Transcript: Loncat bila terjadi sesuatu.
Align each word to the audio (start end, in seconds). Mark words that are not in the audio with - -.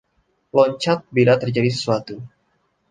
Loncat 0.57 1.03
bila 1.15 1.33
terjadi 1.43 1.69
sesuatu. 1.75 2.15